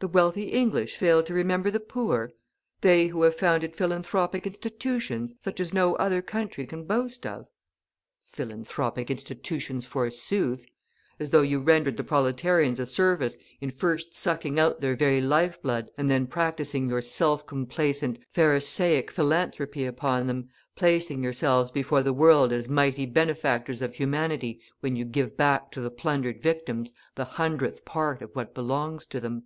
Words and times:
The 0.00 0.08
wealthy 0.08 0.48
English 0.50 0.96
fail 0.98 1.22
to 1.22 1.32
remember 1.32 1.70
the 1.70 1.80
poor? 1.80 2.30
They 2.82 3.06
who 3.06 3.22
have 3.22 3.36
founded 3.36 3.74
philanthropic 3.74 4.46
institutions, 4.46 5.34
such 5.40 5.60
as 5.60 5.72
no 5.72 5.96
other 5.96 6.20
country 6.20 6.66
can 6.66 6.84
boast 6.84 7.24
of! 7.24 7.46
Philanthropic 8.26 9.10
institutions 9.10 9.86
forsooth! 9.86 10.66
As 11.18 11.30
though 11.30 11.40
you 11.40 11.58
rendered 11.58 11.96
the 11.96 12.04
proletarians 12.04 12.78
a 12.78 12.84
service 12.84 13.38
in 13.62 13.70
first 13.70 14.14
sucking 14.14 14.58
out 14.60 14.82
their 14.82 14.94
very 14.94 15.22
life 15.22 15.62
blood 15.62 15.90
and 15.96 16.10
then 16.10 16.26
practising 16.26 16.86
your 16.86 17.00
self 17.00 17.46
complacent, 17.46 18.18
Pharisaic 18.34 19.10
philanthropy 19.10 19.86
upon 19.86 20.26
them, 20.26 20.50
placing 20.76 21.22
yourselves 21.22 21.70
before 21.70 22.02
the 22.02 22.12
world 22.12 22.52
as 22.52 22.68
mighty 22.68 23.06
benefactors 23.06 23.80
of 23.80 23.94
humanity 23.94 24.60
when 24.80 24.96
you 24.96 25.06
give 25.06 25.34
back 25.34 25.70
to 25.72 25.80
the 25.80 25.90
plundered 25.90 26.42
victims 26.42 26.92
the 27.14 27.24
hundredth 27.24 27.86
part 27.86 28.20
of 28.20 28.36
what 28.36 28.54
belongs 28.54 29.06
to 29.06 29.18
them! 29.18 29.44